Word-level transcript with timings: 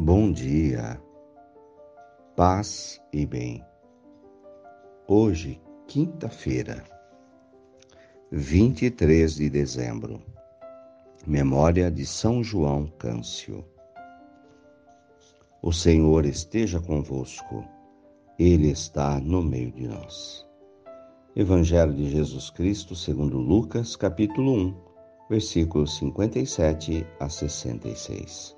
Bom 0.00 0.30
dia, 0.30 1.02
paz 2.36 3.00
e 3.12 3.26
bem. 3.26 3.64
Hoje, 5.08 5.60
quinta-feira, 5.88 6.84
23 8.30 9.34
de 9.34 9.50
dezembro, 9.50 10.22
memória 11.26 11.90
de 11.90 12.06
São 12.06 12.44
João 12.44 12.86
Câncio. 12.96 13.64
O 15.60 15.72
Senhor 15.72 16.24
esteja 16.26 16.80
convosco, 16.80 17.64
Ele 18.38 18.70
está 18.70 19.18
no 19.18 19.42
meio 19.42 19.72
de 19.72 19.88
nós. 19.88 20.46
Evangelho 21.34 21.92
de 21.92 22.08
Jesus 22.08 22.50
Cristo, 22.50 22.94
segundo 22.94 23.36
Lucas, 23.36 23.96
capítulo 23.96 24.52
1, 24.52 24.74
versículos 25.28 25.98
57 25.98 27.04
a 27.18 27.28
66. 27.28 28.57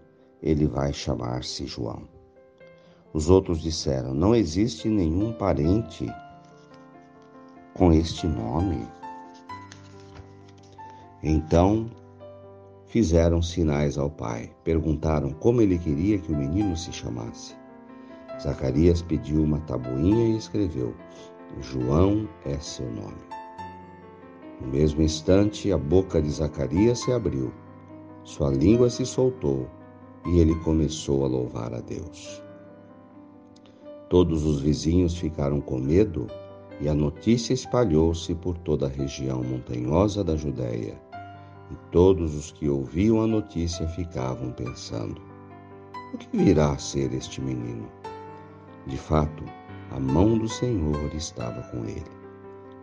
ele 0.41 0.67
vai 0.67 0.91
chamar-se 0.93 1.65
João. 1.65 2.03
Os 3.13 3.29
outros 3.29 3.61
disseram: 3.61 4.13
Não 4.13 4.33
existe 4.33 4.87
nenhum 4.89 5.33
parente 5.33 6.07
com 7.73 7.91
este 7.91 8.27
nome. 8.27 8.87
Então 11.23 11.89
fizeram 12.87 13.41
sinais 13.41 13.97
ao 13.97 14.09
pai, 14.09 14.51
perguntaram 14.63 15.31
como 15.31 15.61
ele 15.61 15.77
queria 15.77 16.17
que 16.17 16.31
o 16.31 16.37
menino 16.37 16.75
se 16.75 16.91
chamasse. 16.91 17.55
Zacarias 18.41 19.01
pediu 19.01 19.43
uma 19.43 19.59
tabuinha 19.61 20.33
e 20.33 20.37
escreveu: 20.37 20.95
João 21.59 22.27
é 22.45 22.57
seu 22.57 22.89
nome. 22.91 23.21
No 24.59 24.67
mesmo 24.67 25.01
instante, 25.01 25.71
a 25.71 25.77
boca 25.77 26.21
de 26.21 26.29
Zacarias 26.29 26.99
se 26.99 27.11
abriu 27.11 27.51
sua 28.23 28.51
língua 28.51 28.89
se 28.89 29.05
soltou 29.05 29.67
e 30.25 30.39
ele 30.39 30.55
começou 30.59 31.25
a 31.25 31.27
louvar 31.27 31.73
a 31.73 31.79
Deus. 31.79 32.41
Todos 34.09 34.45
os 34.45 34.61
vizinhos 34.61 35.17
ficaram 35.17 35.61
com 35.61 35.79
medo 35.79 36.27
e 36.81 36.89
a 36.89 36.93
notícia 36.93 37.53
espalhou-se 37.53 38.33
por 38.35 38.57
toda 38.57 38.87
a 38.87 38.89
região 38.89 39.43
montanhosa 39.43 40.23
da 40.23 40.35
Judéia. 40.35 40.99
E 41.71 41.75
todos 41.91 42.35
os 42.35 42.51
que 42.51 42.67
ouviam 42.67 43.21
a 43.21 43.27
notícia 43.27 43.87
ficavam 43.87 44.51
pensando: 44.51 45.21
o 46.13 46.17
que 46.17 46.37
virá 46.37 46.71
a 46.71 46.77
ser 46.77 47.13
este 47.13 47.39
menino? 47.39 47.87
De 48.87 48.97
fato, 48.97 49.43
a 49.91 49.99
mão 49.99 50.37
do 50.37 50.49
Senhor 50.49 51.13
estava 51.15 51.61
com 51.69 51.85
ele. 51.85 52.03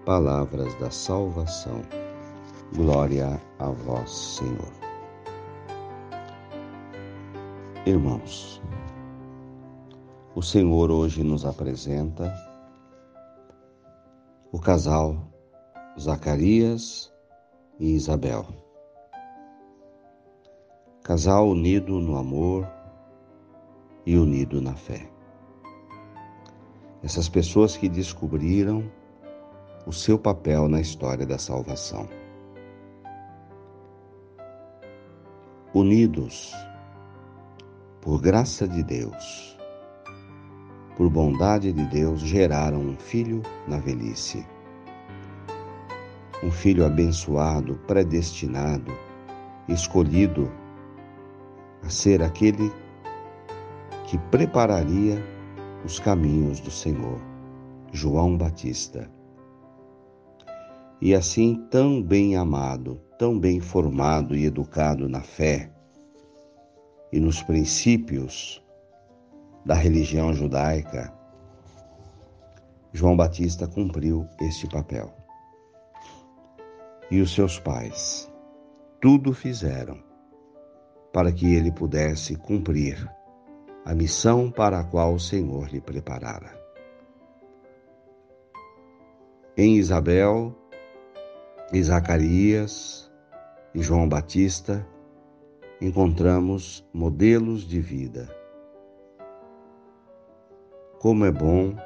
Palavras 0.07 0.75
da 0.77 0.91
salvação. 0.91 1.83
Glória 2.75 3.41
a 3.59 3.69
vós, 3.71 4.11
Senhor. 4.11 4.88
Irmãos, 7.89 8.61
o 10.35 10.43
Senhor 10.43 10.91
hoje 10.91 11.25
nos 11.25 11.47
apresenta 11.47 12.31
o 14.53 14.61
casal 14.61 15.17
Zacarias 15.99 17.11
e 17.81 17.95
Isabel. 17.95 18.47
Casal 21.03 21.49
unido 21.49 21.99
no 21.99 22.19
amor 22.19 22.69
e 24.05 24.19
unido 24.19 24.61
na 24.61 24.75
fé. 24.75 25.11
Essas 27.03 27.27
pessoas 27.27 27.75
que 27.75 27.89
descobriram 27.89 28.85
o 29.87 29.95
seu 29.95 30.19
papel 30.19 30.69
na 30.69 30.83
história 30.83 31.25
da 31.25 31.39
salvação. 31.39 32.07
Unidos 35.73 36.53
por 38.09 38.23
graça 38.23 38.67
de 38.67 38.83
Deus, 38.83 39.55
por 40.97 41.11
bondade 41.11 41.71
de 41.75 41.85
Deus, 41.85 42.23
geraram 42.23 42.81
um 42.81 42.97
filho 42.97 43.43
na 43.67 43.77
velhice. 43.77 44.47
Um 46.43 46.51
filho 46.51 46.87
abençoado, 46.87 47.79
predestinado, 47.87 48.91
escolhido 49.69 50.51
a 51.83 51.91
ser 51.91 52.23
aquele 52.23 52.73
que 54.07 54.17
prepararia 54.31 55.23
os 55.85 56.01
caminhos 56.01 56.61
do 56.61 56.71
Senhor, 56.71 57.21
João 57.93 58.39
Batista. 58.39 59.11
E 60.99 61.15
assim, 61.15 61.63
tão 61.71 62.03
bem 62.03 62.37
amado, 62.37 62.99
tão 63.19 63.39
bem 63.39 63.61
formado 63.61 64.35
e 64.35 64.47
educado 64.47 65.11
na 65.11 65.21
fé, 65.21 65.71
e 67.13 67.21
nos 67.21 67.43
princípios 67.43 68.63
da 69.65 69.75
religião 69.75 70.33
judaica, 70.33 71.13
João 72.93 73.17
Batista 73.17 73.67
cumpriu 73.67 74.27
este 74.41 74.67
papel. 74.69 75.15
E 77.11 77.21
os 77.21 77.35
seus 77.35 77.59
pais 77.59 78.31
tudo 79.01 79.33
fizeram 79.33 80.03
para 81.13 81.33
que 81.33 81.55
ele 81.55 81.73
pudesse 81.73 82.37
cumprir 82.37 83.09
a 83.85 83.95
missão 83.95 84.51
para 84.51 84.81
a 84.81 84.85
qual 84.85 85.15
o 85.15 85.21
Senhor 85.21 85.69
lhe 85.69 85.81
preparara. 85.81 86.59
Em 89.57 89.77
Isabel, 89.77 90.55
e 91.73 91.83
Zacarias 91.83 93.11
e 93.75 93.83
João 93.83 94.09
Batista, 94.09 94.87
encontramos 95.81 96.85
modelos 96.93 97.63
de 97.63 97.81
vida. 97.81 98.29
Como 100.99 101.25
é 101.25 101.31
bom 101.31 101.77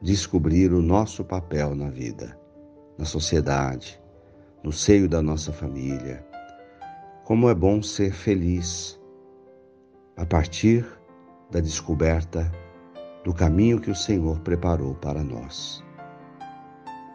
descobrir 0.00 0.72
o 0.72 0.80
nosso 0.80 1.24
papel 1.24 1.74
na 1.74 1.90
vida, 1.90 2.38
na 2.96 3.04
sociedade, 3.04 4.00
no 4.62 4.70
seio 4.70 5.08
da 5.08 5.20
nossa 5.20 5.52
família. 5.52 6.24
Como 7.24 7.48
é 7.48 7.54
bom 7.54 7.82
ser 7.82 8.12
feliz 8.12 9.00
a 10.16 10.24
partir 10.24 10.86
da 11.50 11.58
descoberta 11.58 12.50
do 13.24 13.34
caminho 13.34 13.80
que 13.80 13.90
o 13.90 13.94
Senhor 13.94 14.38
preparou 14.40 14.94
para 14.94 15.22
nós 15.22 15.84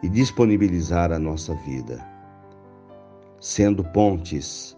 e 0.02 0.08
disponibilizar 0.08 1.10
a 1.10 1.18
nossa 1.18 1.54
vida, 1.54 2.06
sendo 3.40 3.82
pontes 3.82 4.77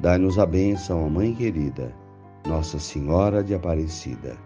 Dai-nos 0.00 0.38
a 0.38 0.44
bênção, 0.44 1.08
Mãe 1.08 1.34
querida, 1.34 1.94
Nossa 2.46 2.78
Senhora 2.78 3.42
de 3.42 3.54
Aparecida. 3.54 4.36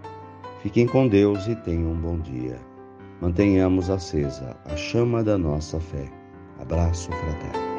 Fiquem 0.62 0.86
com 0.86 1.08
Deus 1.08 1.46
e 1.48 1.56
tenham 1.56 1.90
um 1.92 2.00
bom 2.00 2.18
dia. 2.18 2.58
Mantenhamos 3.20 3.90
acesa 3.90 4.56
a 4.64 4.76
chama 4.76 5.24
da 5.24 5.36
nossa 5.36 5.80
fé. 5.80 6.08
Abraço 6.60 7.10
fraterno. 7.10 7.69